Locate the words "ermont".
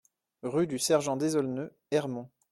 1.91-2.31